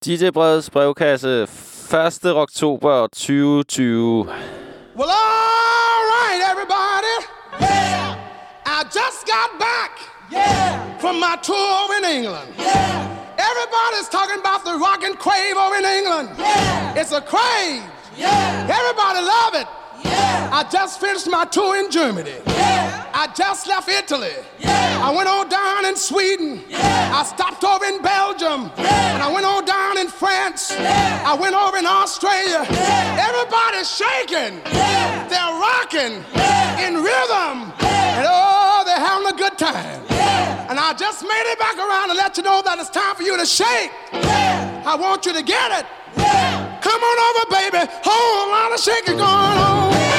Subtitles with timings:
[0.00, 1.48] DJ Breds brevkasse
[1.90, 2.36] 1.
[2.36, 4.26] oktober 2020.
[4.94, 7.26] Well, all right, everybody.
[7.60, 8.14] Yeah.
[8.64, 9.98] I just got back.
[10.30, 10.98] Yeah.
[10.98, 12.54] From my tour in England.
[12.56, 13.10] Yeah.
[13.38, 16.30] Everybody's talking about the rock and crave over in England.
[16.38, 16.94] Yeah.
[16.94, 17.82] It's a crave.
[18.16, 18.70] Yeah.
[18.70, 19.66] Everybody love it.
[20.04, 20.50] Yeah.
[20.52, 22.36] I just finished my tour in Germany.
[22.46, 23.07] Yeah.
[23.18, 24.30] I just left Italy.
[24.60, 25.02] Yeah.
[25.02, 26.62] I went on down in Sweden.
[26.68, 27.10] Yeah.
[27.12, 28.70] I stopped over in Belgium.
[28.78, 29.14] Yeah.
[29.14, 30.70] And I went on down in France.
[30.70, 31.26] Yeah.
[31.26, 32.62] I went over in Australia.
[33.18, 34.62] Everybody's shaking.
[34.70, 35.26] Yeah.
[35.26, 36.22] They're rocking
[36.78, 37.74] in rhythm.
[37.82, 40.00] And oh, they're having a good time.
[40.10, 40.70] Yeah.
[40.70, 43.24] And I just made it back around to let you know that it's time for
[43.24, 43.90] you to shake.
[44.12, 44.84] Yeah.
[44.86, 45.86] I want you to get it.
[46.16, 46.78] Yeah.
[46.80, 47.82] Come on over, baby.
[48.06, 50.17] Whole lot of shaking going on.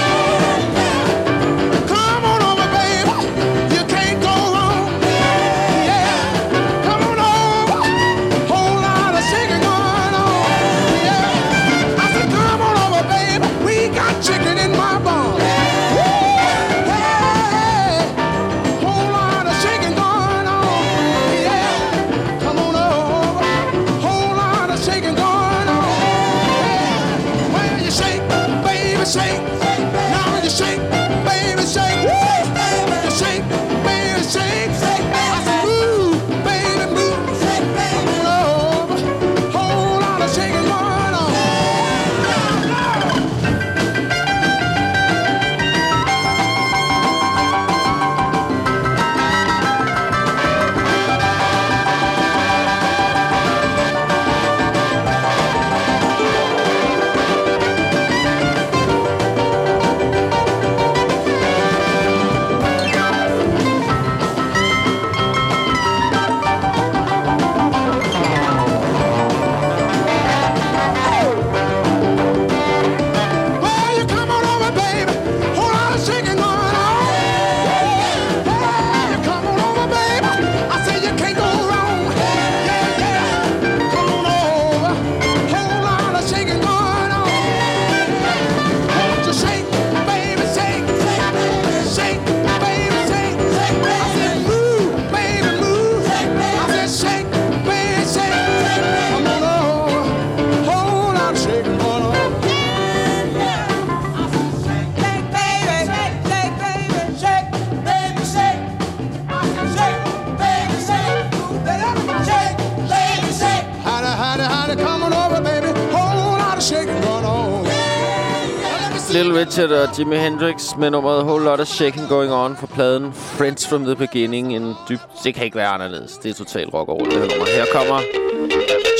[119.60, 123.86] Og Jimi Hendrix med nummeret Whole Lot of Shaking Going On fra pladen Friends From
[123.86, 124.56] The Beginning.
[124.56, 125.00] En dyb...
[125.24, 126.12] Det kan ikke være anderledes.
[126.12, 127.46] Det er totalt rock over det her nummer.
[127.46, 128.00] Her kommer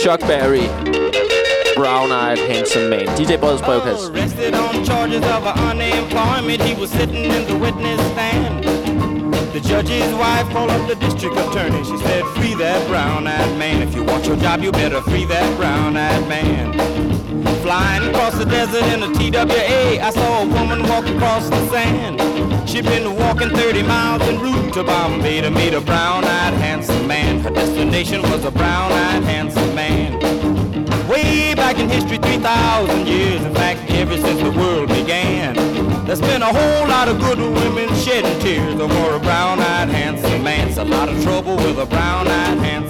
[0.04, 0.66] Chuck Berry.
[1.80, 3.08] Brown Eyed Handsome Man.
[3.18, 4.12] DJ Breds brevkasse.
[4.12, 6.62] Arrested on charges of unemployment.
[6.70, 8.54] He was sitting in the witness stand.
[9.56, 11.82] The judge's wife called up the district attorney.
[11.90, 13.78] She said, free that brown-eyed man.
[13.88, 17.09] If you want your job, you better free that brown-eyed man.
[17.70, 22.18] Flying across the desert in a TWA, I saw a woman walk across the sand.
[22.68, 27.42] She'd been walking 30 miles en route to Bombay to meet a brown-eyed handsome man.
[27.42, 30.18] Her destination was a brown-eyed handsome man.
[31.08, 35.54] Way back in history, 3,000 years, in fact, ever since the world began.
[36.08, 40.70] There's been a whole lot of good women shedding tears over a brown-eyed handsome man.
[40.70, 42.89] It's a lot of trouble with a brown-eyed handsome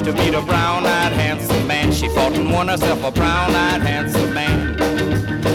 [0.00, 1.92] managed to meet a brown-eyed handsome man.
[1.92, 4.76] She fought and won herself a brown-eyed handsome man.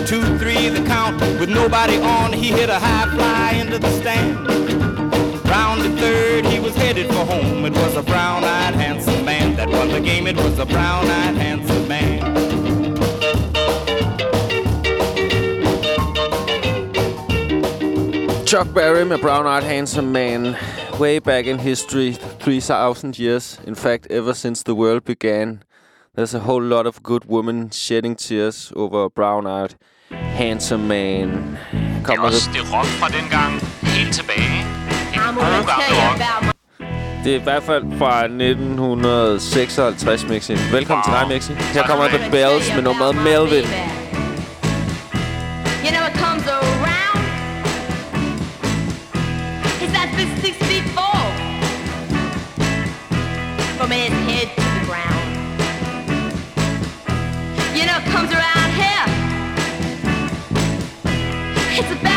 [0.06, 4.48] Two, three, the count, with nobody on, he hit a high fly into the stand.
[5.46, 7.66] Round the third, he was headed for home.
[7.66, 10.28] It was a brown-eyed handsome man that won the game.
[10.28, 12.36] It was a brown-eyed handsome man.
[18.46, 20.56] Chuck Berry med Brown Eyed Handsome Man.
[21.00, 22.16] Way back in history
[22.46, 23.60] 3,000 years.
[23.66, 25.64] In fact, ever since the world began,
[26.16, 29.74] there's a whole lot of good women shedding tears over Brown Eyed
[30.12, 31.58] Handsome Man.
[32.04, 34.66] Kommer det er også det rock fra dengang helt tilbage.
[35.14, 35.66] En god gammel
[36.02, 36.20] rock.
[37.24, 40.54] Det er i hvert fald fra 1956, Mixi.
[40.54, 41.04] Velkommen wow.
[41.04, 41.54] til dig, Mixi.
[41.54, 43.66] Her kommer The Bells med nummeret Melvin.
[61.78, 62.15] It's a bad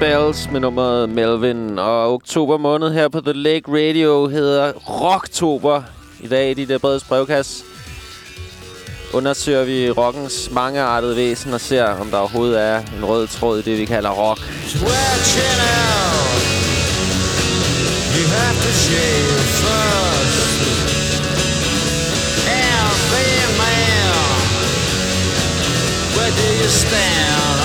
[0.00, 1.78] Bells med nummeret Melvin.
[1.78, 5.82] Og oktober måned her på The Lake Radio hedder Rocktober.
[6.20, 7.64] I dag i de der øh, brede brevkasse
[9.14, 13.62] undersøger vi rockens mangeartede væsen og ser, om der overhovedet er en rød tråd i
[13.62, 14.40] det, vi kalder rock.
[18.16, 20.46] You have to shave first.
[23.58, 24.12] man.
[26.16, 27.55] Where do you stand?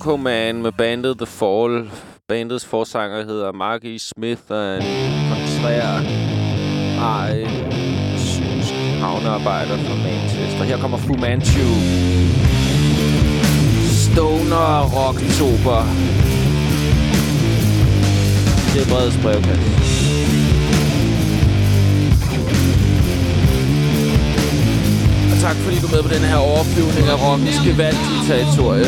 [0.00, 1.90] Coco Man med bandet The Fall.
[2.28, 4.82] Bandets forsanger hedder Marky Smith og en
[5.30, 5.86] kontrær
[6.98, 7.46] ej,
[8.16, 10.64] synsk havnearbejder fra Manchester.
[10.64, 11.66] Her kommer Fu Manchu.
[14.06, 15.80] Stoner Rocktober.
[18.72, 19.70] Det er Bredes brevkasse.
[25.40, 28.86] Tak fordi du er med på den her overflyvning af rockens gevaldige territorie.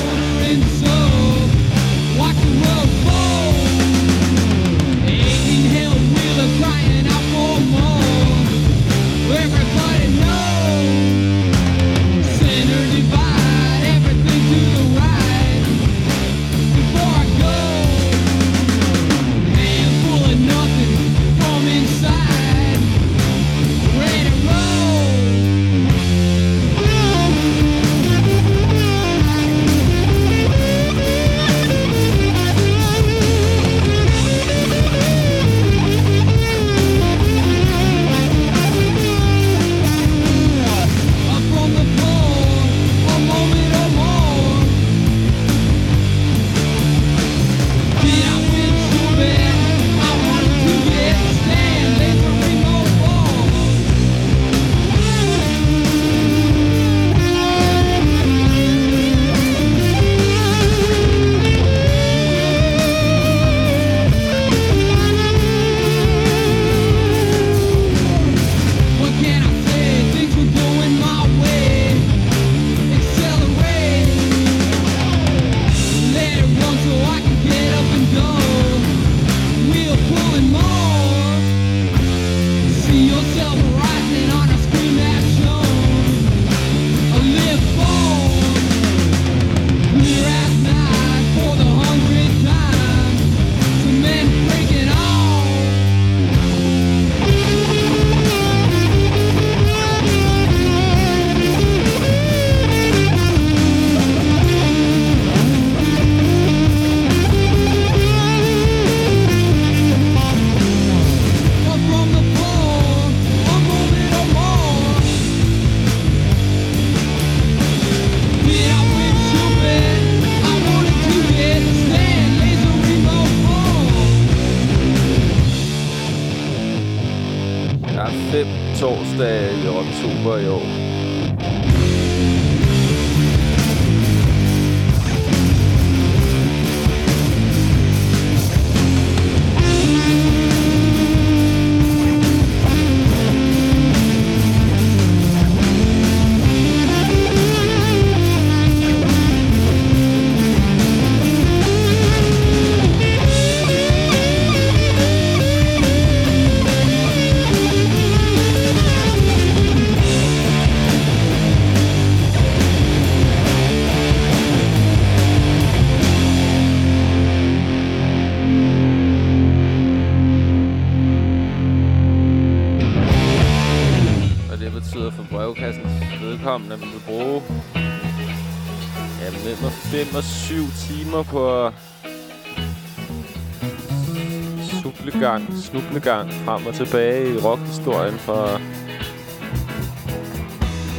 [185.73, 188.61] Snublegang frem og tilbage i rockhistorien for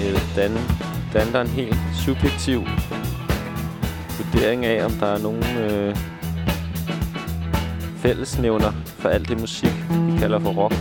[0.02, 0.58] øh, Dan,
[1.14, 2.64] Dan der en helt subjektiv
[4.18, 5.96] vurdering af, om der er nogen øh,
[7.98, 10.76] fællesnævner for alt det musik, vi kalder for rock.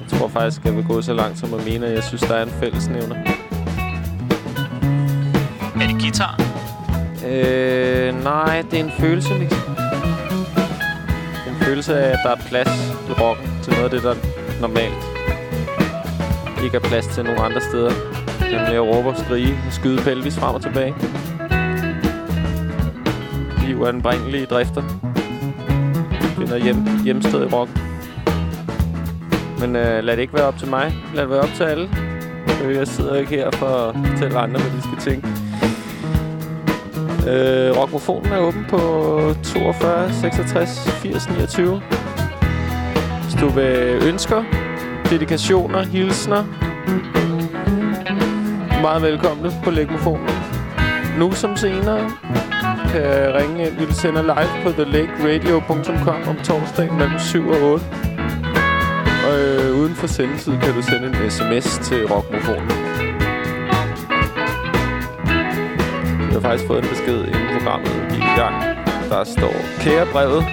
[0.00, 2.34] Jeg tror faktisk, jeg vil gå så langt som at mene, at jeg synes, der
[2.34, 3.16] er en fællesnævner.
[5.80, 6.40] Er det guitar?
[7.26, 9.79] Øh, nej, det er en følelse, liksom
[11.70, 12.68] følelse af, at der er plads
[13.10, 14.14] i rocken til noget af det, der
[14.60, 15.02] normalt
[16.64, 17.90] ikke er plads til nogle andre steder.
[18.40, 20.94] Nemlig at råbe og skrige og skyde pelvis frem og tilbage.
[23.60, 24.82] De uanbringelige drifter
[26.38, 27.76] finder hjem, hjemsted i rocken.
[29.60, 30.94] Men øh, lad det ikke være op til mig.
[31.14, 31.88] Lad det være op til alle.
[32.64, 35.39] Øh, jeg sidder ikke her for at fortælle andre, hvad de skal tænke.
[37.28, 38.78] Øh, Rockmofonen er åben på
[39.42, 41.82] 42 66 80 29.
[43.22, 44.44] Hvis du vil ønsker,
[45.10, 46.44] dedikationer, hilsner,
[48.82, 50.28] meget velkomne på Lægmofonen.
[51.18, 52.10] Nu som senere.
[52.92, 53.86] kan ringe ind.
[53.86, 57.84] Vi sender live på thelakeradio.com om torsdagen mellem 7 og 8.
[59.26, 62.89] Og øh, uden for sendetid kan du sende en sms til rockmofonen.
[66.50, 68.54] Faktisk fået en besked inden programmet gik i gang.
[69.10, 70.44] Der står, kære brevet,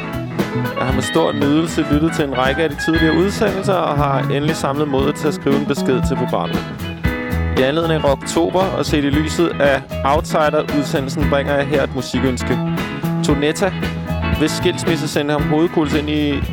[0.77, 4.19] jeg har med stor nydelse lyttet til en række af de tidligere udsendelser og har
[4.19, 6.59] endelig samlet modet til at skrive en besked til programmet.
[7.57, 12.59] I anledning af Oktober og set i lyset af Outsider-udsendelsen bringer jeg her et musikønske.
[13.25, 13.73] Tonetta,
[14.39, 16.43] hvis skilsmisse sendte ham hovedkuls ind i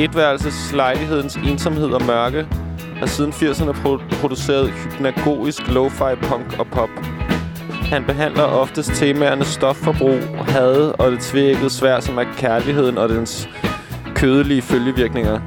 [0.00, 2.46] etværelseslejlighedens ensomhed og mørke,
[2.98, 7.19] har siden 80'erne pro- produceret hypnagogisk lo-fi punk og pop.
[7.90, 13.48] Han behandler oftest temaerne stofforbrug, had og det tvækkede svær, som er kærligheden og dens
[14.14, 15.40] kødelige følgevirkninger.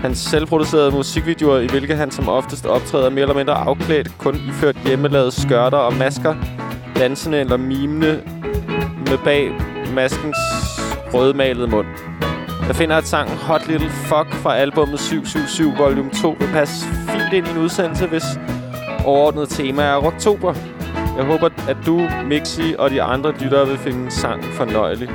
[0.00, 4.76] Hans selvproducerede musikvideoer, i hvilke han som oftest optræder mere eller mindre afklædt, kun iført
[4.86, 6.34] hjemmelavede skørter og masker,
[6.96, 8.22] dansende eller mimende
[8.98, 9.52] med bag
[9.94, 10.36] maskens
[11.14, 11.86] rødmalede mund.
[12.66, 17.32] Jeg finder, at sangen Hot Little Fuck fra albumet 777 volume 2 vil passe fint
[17.32, 18.24] ind i en udsendelse, hvis
[19.04, 20.54] overordnet tema er oktober.
[21.16, 25.08] Jeg håber, at du, Mixi og de andre lyttere vil finde sangen fornøjelig.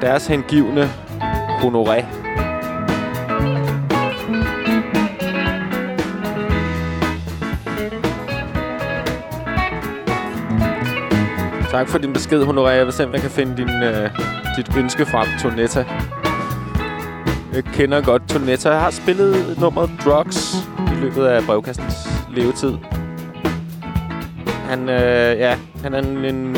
[0.00, 0.90] Deres hengivne
[1.60, 2.04] honoré.
[11.70, 12.68] Tak for din besked, Honoré.
[12.68, 14.10] Jeg vil se, om jeg kan finde din, øh,
[14.56, 15.84] dit ønske frem, Tonetta.
[17.52, 18.70] Jeg kender godt Tonetta.
[18.70, 21.94] Jeg har spillet nummeret Drugs i løbet af brevkastens
[22.30, 22.99] levetid.
[24.70, 26.56] Han, øh, ja, han er en, en,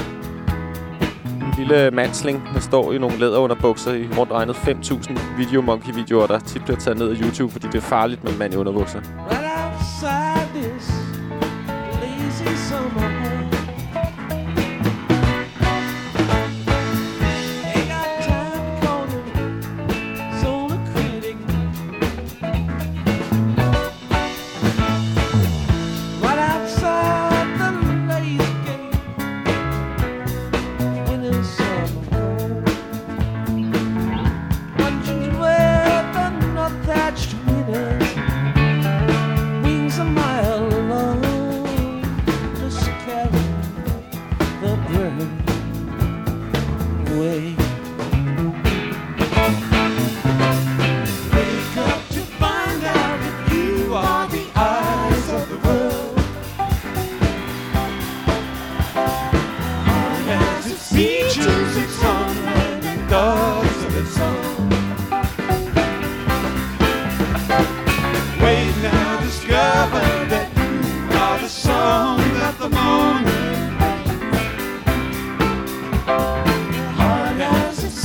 [1.58, 6.64] lille mansling, der står i nogle læderunderbukser i rundt regnet 5.000 Video Monkey-videoer, der tit
[6.64, 9.00] bliver taget ned af YouTube, fordi det er farligt med mand i underbukser.
[9.00, 10.31] Right outside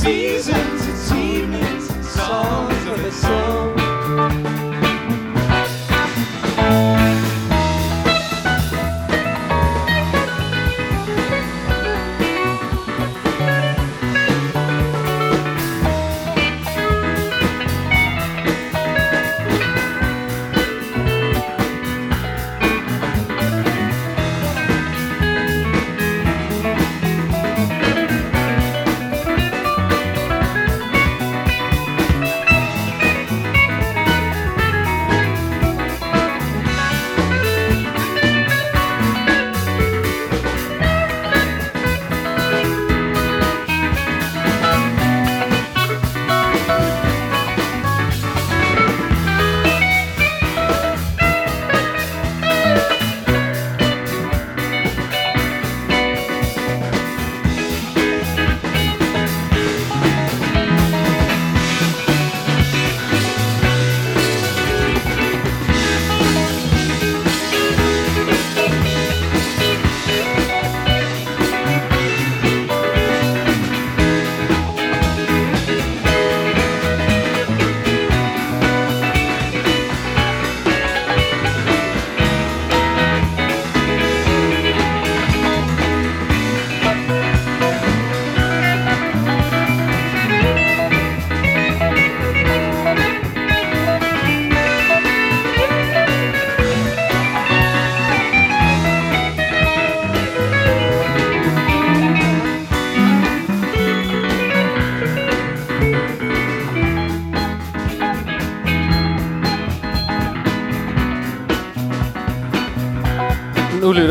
[0.08, 2.67] seasons, it's achievements, songs.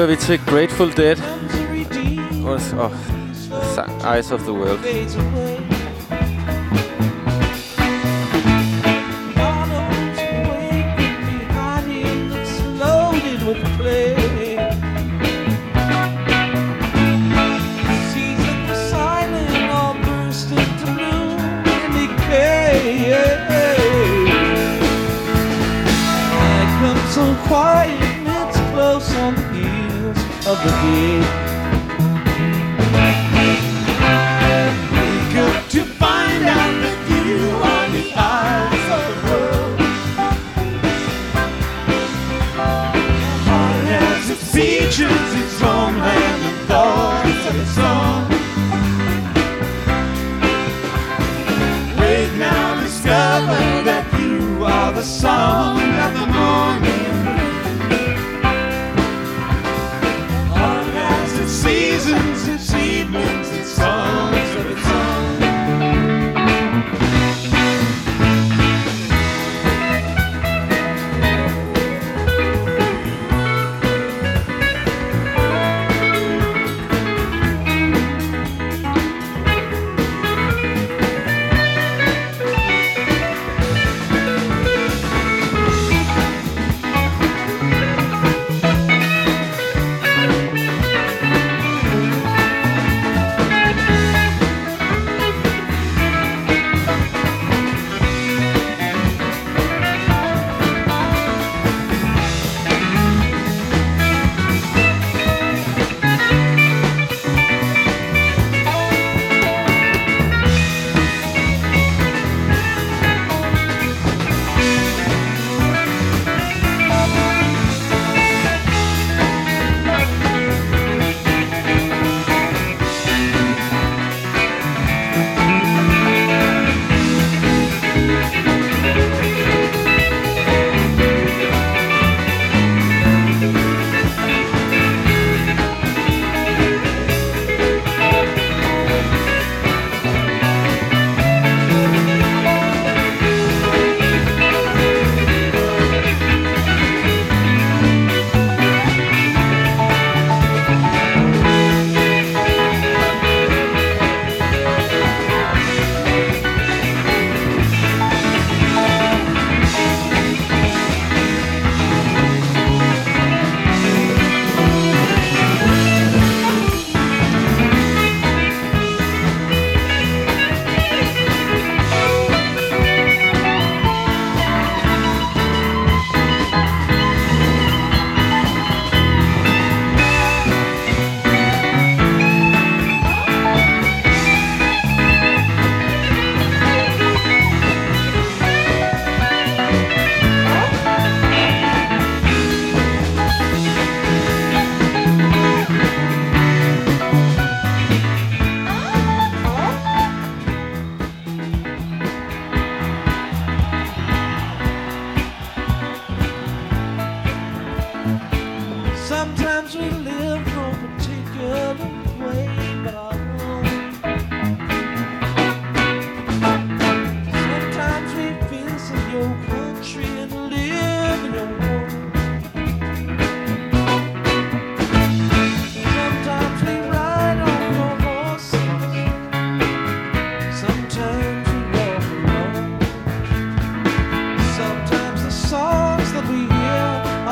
[0.07, 1.17] Vi til Grateful Dead.
[2.45, 2.91] Og, og
[3.75, 4.15] sang.
[4.15, 5.76] Eyes of the World.
[30.47, 31.46] Of the day.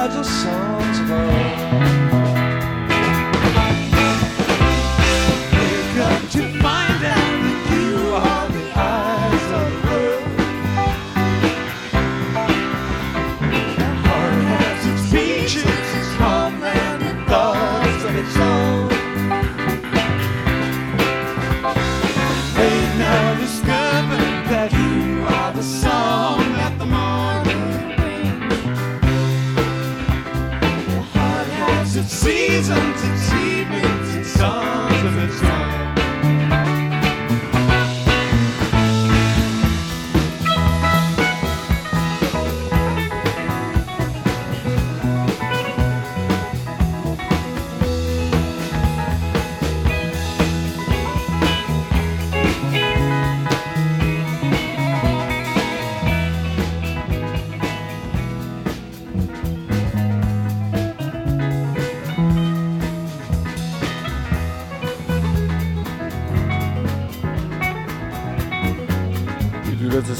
[0.07, 2.04] Just songs of our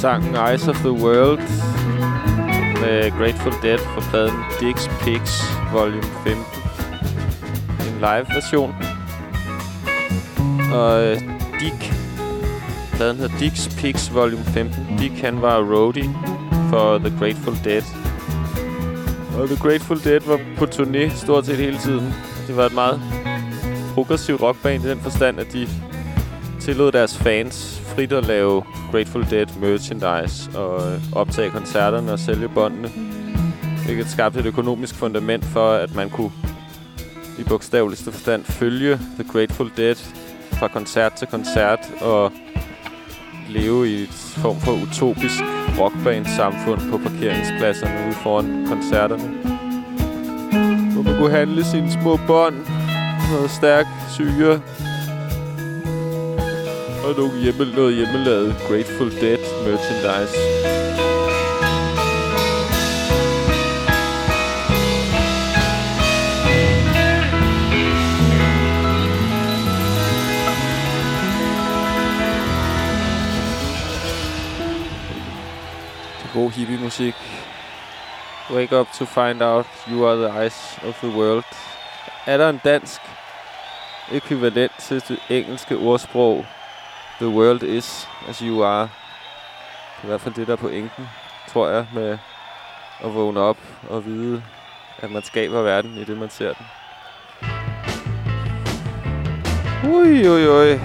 [0.06, 1.39] sangen Eyes of the World
[2.82, 5.41] med Grateful Dead fra pladen Dix Pigs
[5.74, 6.44] Volume 15.
[7.80, 8.76] En live-version.
[10.74, 11.22] Og øh,
[11.60, 11.94] Dick,
[12.94, 14.88] pladen hedder Dix Pigs Volume 15.
[15.00, 16.10] Dick, han var roadie
[16.70, 17.84] for The Grateful Dead.
[19.38, 22.13] Og The Grateful Dead var på turné stort set hele tiden.
[22.48, 23.02] Det var et meget
[23.94, 25.68] progressivt rockband i den forstand, at de
[26.60, 28.63] tillod deres fans frit at lave
[28.95, 32.89] Grateful Dead merchandise og øh, optage koncerterne og sælge båndene.
[33.86, 36.31] Hvilket skabte et økonomisk fundament for, at man kunne
[37.39, 39.95] i bogstaveligste forstand følge The Grateful Dead
[40.51, 42.31] fra koncert til koncert og
[43.49, 45.39] leve i et form for utopisk
[45.79, 49.27] rockband-samfund på parkeringspladserne ude foran koncerterne.
[50.93, 52.55] Hvor man kunne handle sine små bånd,
[53.31, 54.62] noget stærk syre
[57.06, 60.38] og nogle hjemme, noget hjemmelavet Grateful Dead merchandise.
[76.34, 77.15] God hippie-musik.
[78.52, 81.46] Wake up to find out you are the eyes of the world.
[82.26, 83.02] Er der en dansk
[84.12, 86.46] ekvivalent til det engelske ordsprog
[87.19, 88.82] The world is as you are.
[88.82, 91.10] Det er i hvert fald det, der er pointen,
[91.47, 92.17] tror jeg, med
[93.04, 93.58] at vågne op
[93.89, 94.43] og vide,
[94.97, 96.65] at man skaber verden i det, man ser den.
[99.91, 100.80] Ui, ui, ui.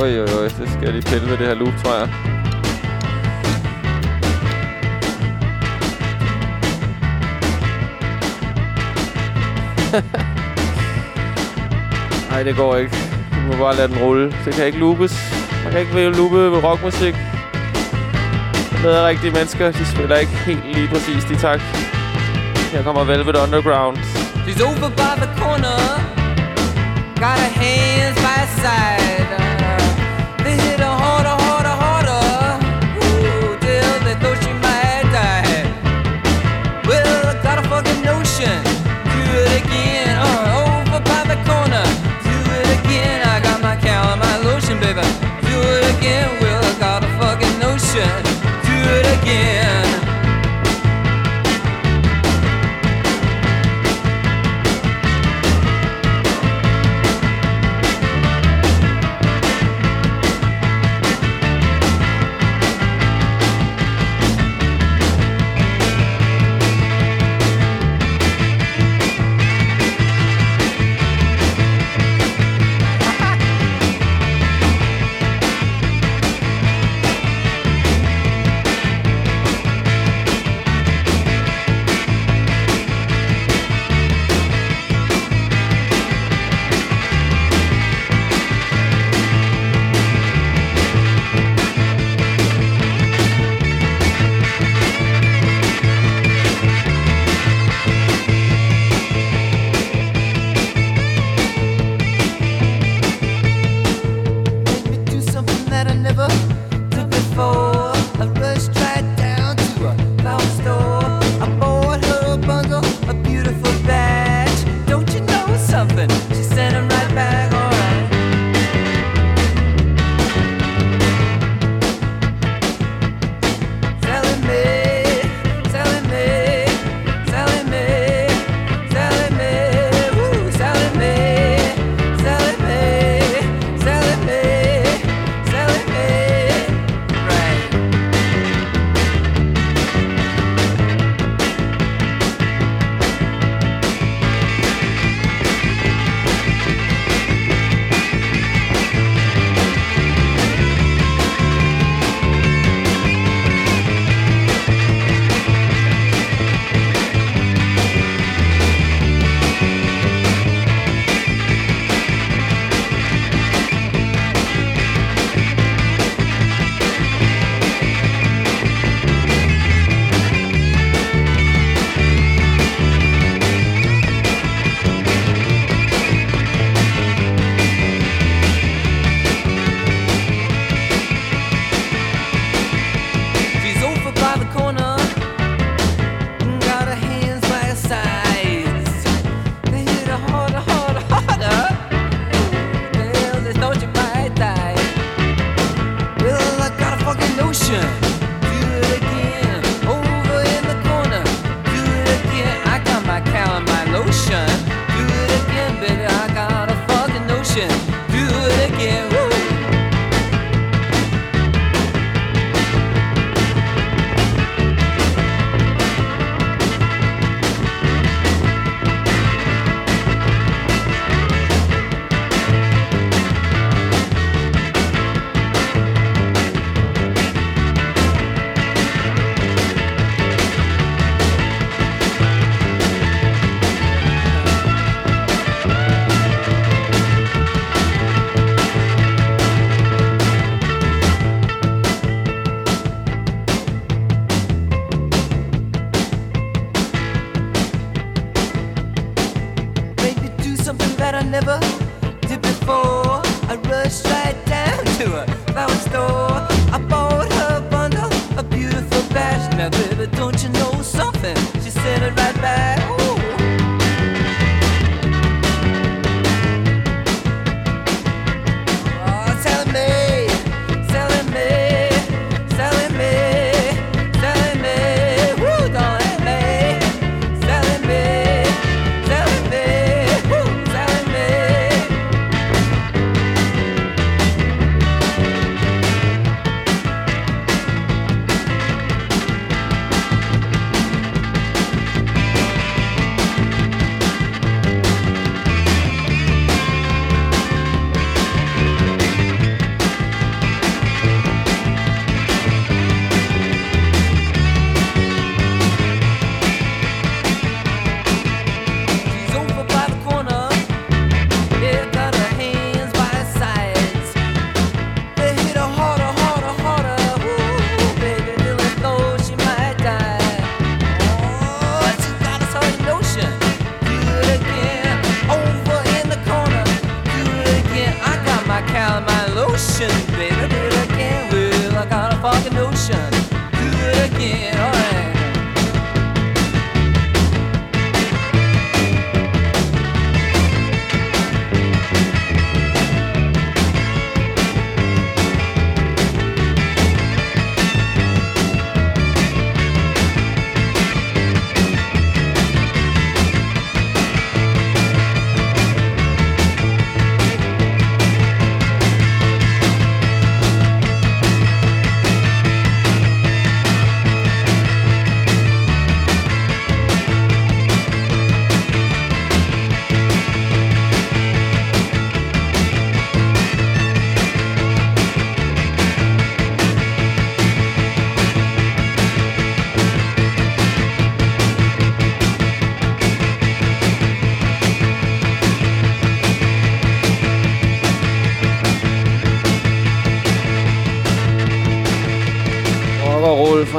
[0.00, 0.44] Ui, ui, ui.
[0.44, 2.08] Det skal jeg lige pille med det her loop, tror jeg.
[12.34, 12.96] Nej, det går ikke.
[13.34, 14.34] Du må bare lade den rulle.
[14.44, 15.14] Det kan ikke loopes.
[15.64, 17.14] Man kan ikke loope med rockmusik.
[18.82, 19.70] Det er rigtige mennesker.
[19.70, 21.60] De spiller ikke helt lige præcis de tak.
[22.72, 23.96] Her kommer Velvet Underground.
[24.46, 25.78] She's over by the corner,
[27.22, 29.03] got her hands by her side.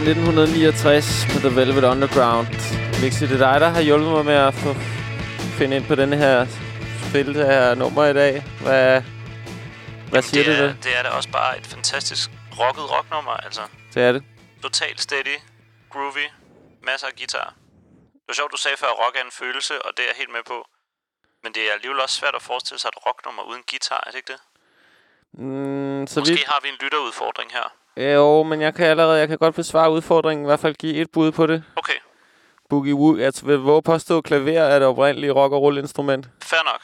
[0.06, 2.48] 1969 med The Velvet Underground.
[3.02, 4.74] Mixi, det er dig, der har hjulpet mig med at få
[5.58, 6.46] finde ind på denne her
[7.10, 8.34] spil, det her nummer i dag.
[8.62, 9.02] Hvad,
[10.12, 10.84] hvad siger det du er, det?
[10.84, 13.62] det er da også bare et fantastisk rocket rocknummer, altså.
[13.94, 14.24] Det er det.
[14.62, 15.38] Totalt steady,
[15.90, 16.26] groovy,
[16.84, 17.54] masser af guitar.
[18.14, 20.18] Det var sjovt, du sagde før, at rock er en følelse, og det er jeg
[20.22, 20.68] helt med på.
[21.44, 24.18] Men det er alligevel også svært at forestille sig et rocknummer uden guitar, er det
[24.22, 24.42] ikke det?
[25.44, 27.68] Mm, så Måske vi, har vi en lytterudfordring her.
[27.98, 30.46] Jo, men jeg kan allerede jeg kan godt besvare udfordringen.
[30.46, 31.64] I hvert fald give et bud på det.
[31.76, 31.94] Okay,
[32.70, 33.26] Boogie Woogie.
[33.26, 36.30] Altså, vil våge påstå, klaver er det oprindelige rock og roll instrument.
[36.44, 36.82] fair nok.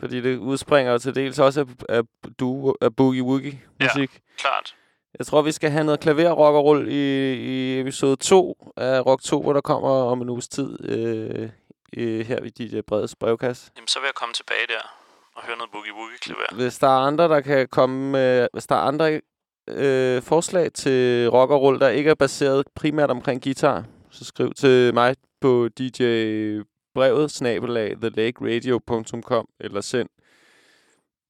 [0.00, 2.02] Fordi det udspringer til dels også af, af,
[2.40, 4.20] du, af Boogie Woogie musik.
[4.38, 4.74] Klart.
[5.18, 9.06] Jeg tror, vi skal have noget klaver rock og roll i, i episode 2 af
[9.06, 11.48] Rock 2, hvor der kommer om en uges tid øh,
[11.96, 13.70] øh, her i DJ Breds brevkasse.
[13.76, 14.94] Jamen, så vil jeg komme tilbage der
[15.34, 16.54] og høre noget boogie woogie klaver.
[16.54, 19.20] Hvis der er andre, der kan komme med, hvis der er andre
[19.70, 24.52] øh, forslag til rock og roll, der ikke er baseret primært omkring guitar, så skriv
[24.52, 26.02] til mig på DJ
[26.94, 30.08] brevet snabelag thelakeradio.com eller send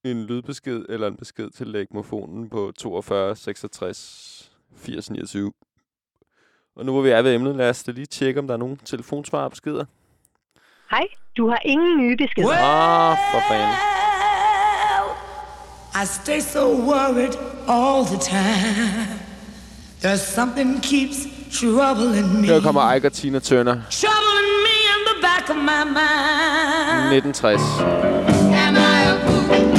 [0.04, 5.52] en lydbesked eller en besked til lægmofonen på 42 66 80 29.
[6.76, 8.58] Og nu hvor vi er ved emnet, lad os da lige tjekke, om der er
[8.58, 9.84] nogen telefonsvarebeskeder.
[10.90, 12.56] Hej, du har ingen nye beskeder.
[12.56, 13.97] Ah, for fanden.
[15.94, 17.36] I stay so worried
[17.66, 19.18] all the time.
[20.00, 22.48] There's something keeps troubling me.
[22.48, 23.82] Her kommer Ike og Tina Turner.
[23.90, 27.10] Troubling me in the back of my mind.
[27.10, 27.82] 1960.
[28.54, 29.77] Am I a fool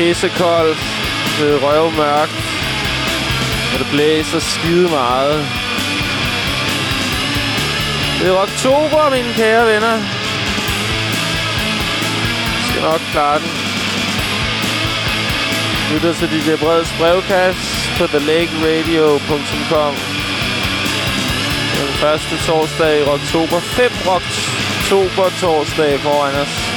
[0.00, 0.78] pissekoldt.
[1.38, 2.40] Det er røvmørkt.
[3.72, 5.38] Og det blæser skide meget.
[8.18, 9.96] Det er oktober, mine kære venner.
[12.56, 13.50] Jeg skal nok klare den.
[15.92, 17.62] Lytter til DJ Breds brevkasse
[17.98, 19.94] på thelakeradio.com.
[21.78, 23.60] Den første torsdag i oktober.
[23.60, 26.69] 5 oktober torsdag foran os.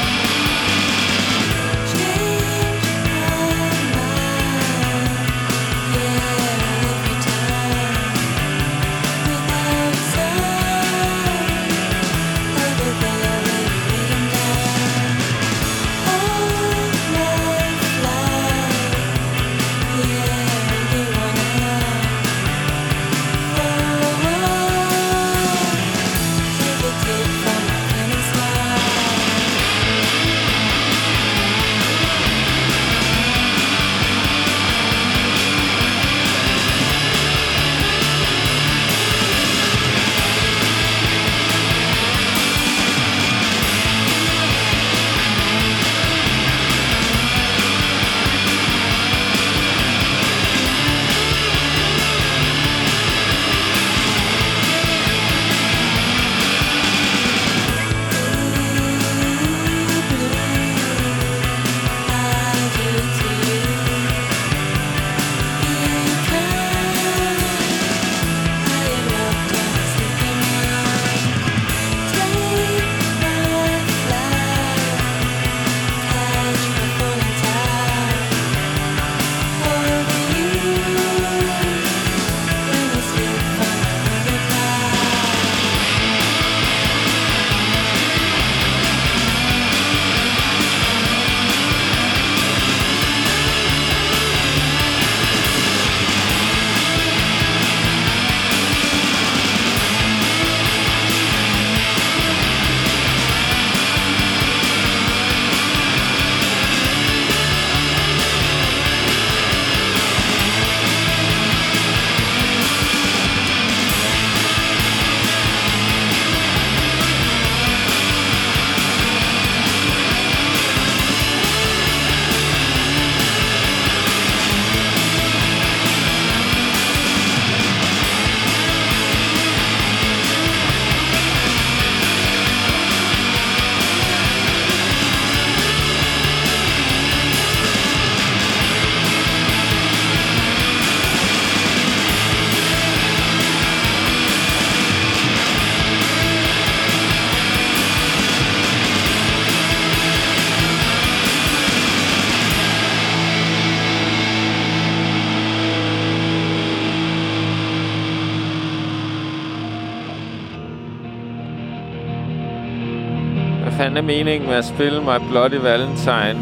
[164.06, 166.40] Meningen med at spille My Bloody Valentine?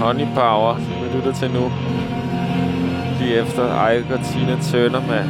[0.00, 1.72] Honey Power, som vi lytter til nu.
[3.20, 5.24] Lige efter Ike og Tina Turner med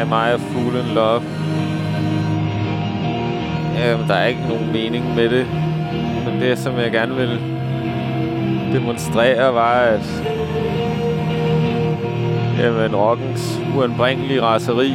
[0.00, 1.22] Am I a Fool in Love?
[3.84, 5.46] Øhm, der er ikke nogen mening med det.
[6.24, 7.40] Men det, som jeg gerne vil
[8.72, 10.24] demonstrere, var, at
[12.58, 14.94] jamen, rockens uanbringelige raseri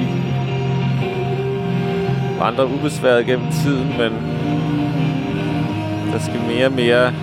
[2.40, 4.12] vandrer ubesværet gennem tiden, men
[6.14, 7.14] der skal mere og mere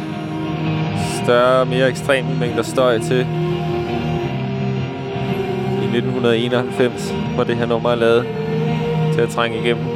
[1.25, 3.27] større og mere ekstreme mængder støj til.
[5.83, 8.27] I 1991 var det her nummer lavet
[9.15, 9.87] til at trænge igennem.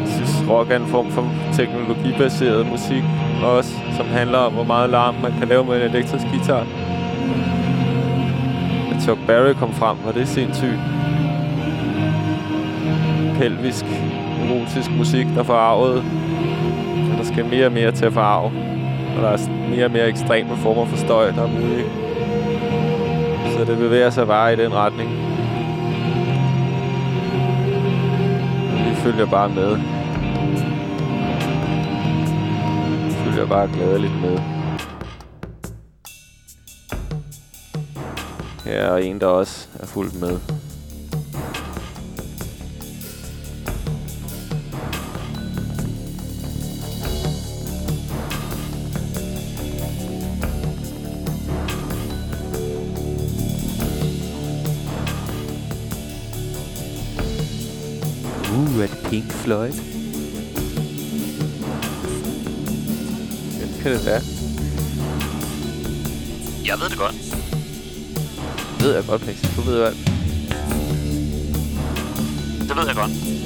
[0.00, 3.02] Jeg synes, rock er en form for teknologibaseret musik
[3.44, 6.66] også, som handler om, hvor meget larm man kan lave med en elektrisk guitar.
[8.90, 10.95] Da Chuck Berry kom frem, var det sindssygt
[13.38, 13.84] pelvisk,
[14.40, 15.98] erotisk musik, der forarvede.
[17.12, 18.46] Og der skal mere og mere til at forarve.
[19.16, 21.84] Og der er mere og mere ekstreme former for støj, der er mulige.
[23.58, 25.10] Så det bevæger sig bare i den retning.
[28.72, 29.76] Og vi følger bare med.
[33.06, 34.38] Vi følger bare glædeligt med.
[38.64, 40.65] Her er en, der også er fuldt med.
[59.46, 59.72] Floyd.
[63.58, 64.22] Hvem kan det være?
[66.66, 67.14] Jeg ved det godt.
[68.78, 69.56] Det ved jeg godt, Pixel.
[69.56, 69.92] Du ved hvad.
[72.68, 73.45] Det ved jeg godt.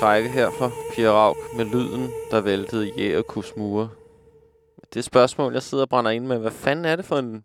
[0.00, 3.90] Trække her fra Pia Rauk med lyden, der væltede Jerichos mure.
[4.94, 7.44] Det spørgsmål, jeg sidder og brænder ind med, hvad fanden er det for en...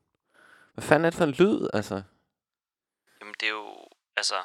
[0.74, 2.04] Hvad fanden er det for en lyd, altså?
[3.20, 3.88] Jamen, det er jo,
[4.18, 4.40] altså...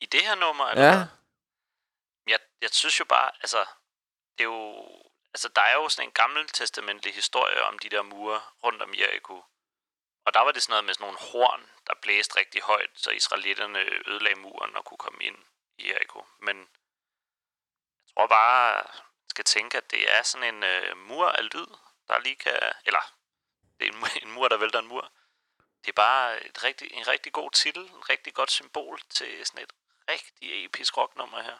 [0.00, 1.06] I det her nummer, eller Ja, hvad?
[2.26, 3.60] Jeg, jeg synes jo bare, altså...
[4.38, 4.88] Det er jo...
[5.34, 9.36] Altså, der er jo sådan en gammeltestamentlig historie om de der mure rundt om Jericho.
[10.26, 13.10] Og der var det sådan noget med sådan nogle horn, der blæste rigtig højt, så
[13.10, 13.78] israelitterne
[14.10, 15.36] ødelagde muren og kunne komme ind
[15.78, 15.92] i.
[16.42, 18.74] Men jeg tror bare,
[19.22, 21.66] man skal tænke, at det er sådan en øh, mur af lyd,
[22.08, 22.58] der lige kan...
[22.86, 23.12] Eller,
[23.78, 25.10] det er en, en mur, der vælter en mur.
[25.84, 29.62] Det er bare et rigtig, en rigtig god titel, en rigtig godt symbol til sådan
[29.62, 29.72] et
[30.10, 31.58] rigtig episk rocknummer her.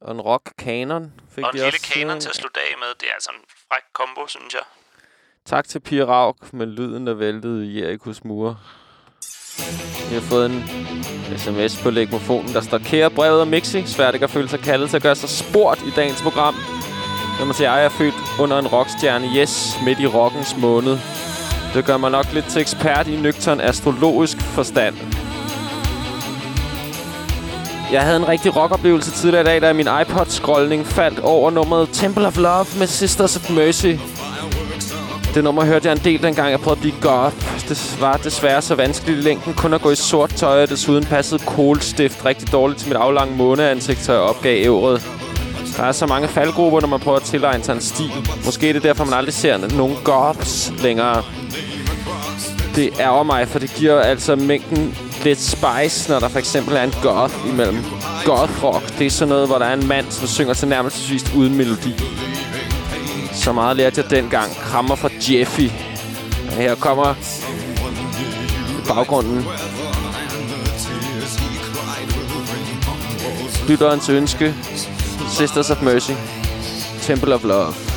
[0.00, 2.94] og en rock-kanon fik Og en lille kanon til at slutte af med.
[3.00, 4.64] Det er altså en fræk kombo, synes jeg.
[5.44, 8.58] Tak til Pia Rauk med lyden, der væltede Jerichos mure.
[10.08, 10.58] Vi har fået en
[11.38, 13.82] sms på legmofonen, der står Kære brevet og Mixi.
[13.86, 16.54] Svært ikke at føle sig kaldet til at gøre sig sport i dagens program.
[17.38, 19.30] Når man siger, at jeg er født under en rockstjerne.
[19.36, 20.98] Yes, midt i rockens måned.
[21.74, 24.96] Det gør mig nok lidt til ekspert i nøgtern astrologisk forstand.
[27.92, 32.26] Jeg havde en rigtig rockoplevelse tidligere i dag, da min iPod-scrollning faldt over nummeret Temple
[32.26, 33.94] of Love med Sisters of Mercy.
[35.34, 37.49] Det nummer hørte jeg en del, dengang jeg prøvede at blive goth.
[37.70, 41.04] Det var desværre så vanskeligt i længden kun at gå i sort tøj, og desuden
[41.04, 45.02] passede kolstift rigtig dårligt til mit aflange måneansigt, så jeg opgav ævret.
[45.76, 48.12] Der er så mange faldgrupper, når man prøver at tilegne sig en stil.
[48.44, 51.22] Måske er det derfor, man aldrig ser nogen goths længere.
[52.76, 54.94] Det ærger mig, for det giver altså mængden
[55.24, 57.84] lidt spice, når der for eksempel er en goth imellem.
[58.24, 61.12] Goth rock, det er sådan noget, hvor der er en mand, som synger til nærmest
[61.36, 61.94] uden melodi.
[63.32, 64.50] Så meget lærte jeg dengang.
[64.52, 65.89] Krammer fra Jeffy.
[66.50, 67.14] Her kommer
[68.88, 69.44] baggrunden.
[73.68, 74.54] Lytterens ønske.
[75.28, 76.12] Sisters of Mercy.
[77.02, 77.89] Temple of Love.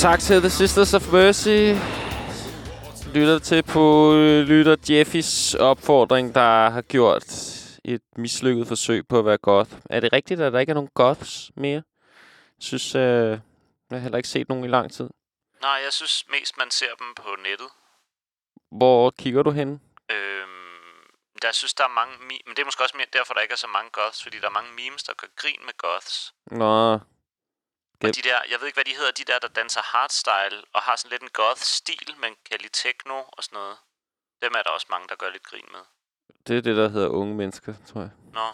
[0.00, 1.60] Tak til The Sisters of Mercy.
[3.14, 7.24] Lytter til på øh, lytter Jeffys opfordring, der har gjort
[7.84, 9.70] et mislykket forsøg på at være goth.
[9.90, 11.82] Er det rigtigt, at der ikke er nogen goths mere?
[12.58, 13.30] Jeg synes, øh,
[13.90, 15.08] jeg har heller ikke set nogen i lang tid.
[15.60, 17.68] Nej, jeg synes mest, man ser dem på nettet.
[18.70, 19.70] Hvor kigger du hen?
[20.10, 21.02] Øhm,
[21.42, 22.12] jeg synes, der er mange...
[22.46, 24.46] Men det er måske også mere derfor, der ikke er så mange goths, fordi der
[24.46, 26.34] er mange memes, der gør grin med goths.
[26.50, 26.98] Nå,
[28.04, 30.80] Og de der, jeg ved ikke, hvad de hedder, de der, der danser hardstyle og
[30.82, 33.76] har sådan lidt en goth-stil, men kan lide techno og sådan noget.
[34.42, 35.80] Dem er der også mange, der gør lidt grin med.
[36.46, 38.10] det er det, der hedder unge mennesker, tror jeg.
[38.38, 38.46] Nå,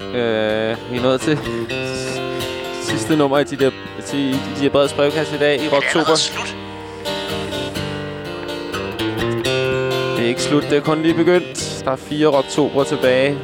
[0.00, 1.36] Øh, vi er nået til
[2.90, 3.70] sidste nummer i de der,
[4.06, 5.98] til, i de der brede brevkasse i dag i det er Rocktober.
[6.00, 6.48] allerede slut.
[10.16, 11.84] Det er ikke slut, det er kun lige begyndt.
[11.84, 13.38] Der er fire Rocktober tilbage.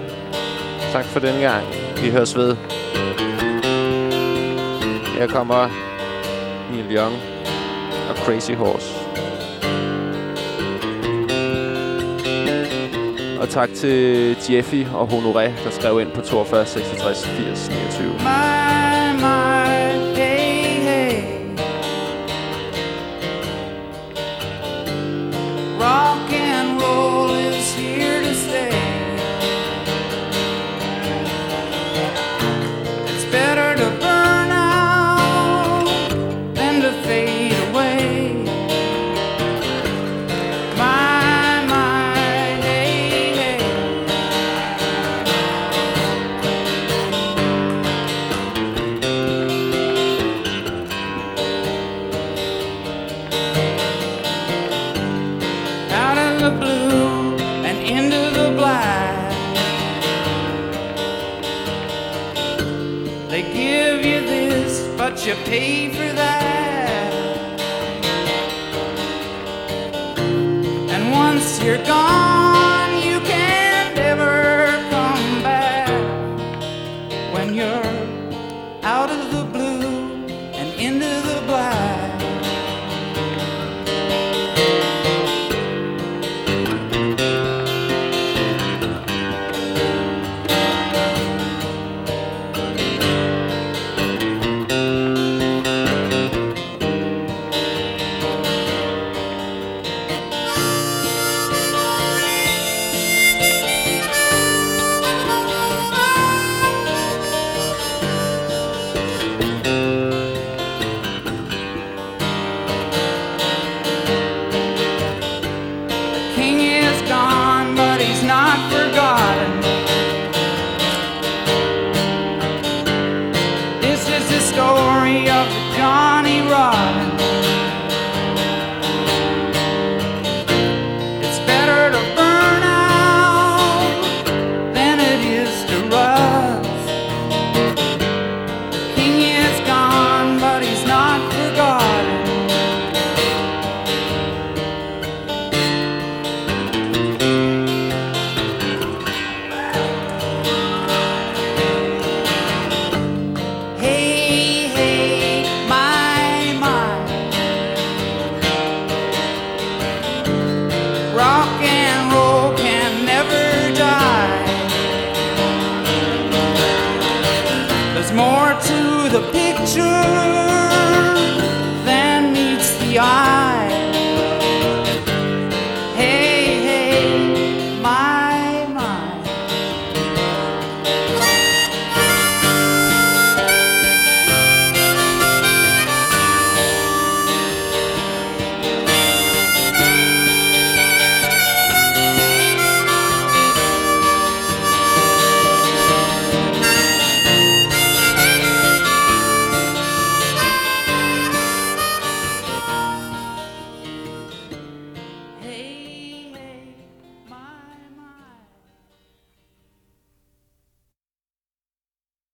[0.92, 1.66] Tak for den gang.
[2.02, 2.56] Vi høres ved.
[5.20, 5.68] Her kommer
[6.72, 7.14] Neil Young
[8.10, 8.94] og Crazy Horse.
[13.40, 18.89] Og tak til Jeffy og Honoré, der skrev ind på 42 66 80 29.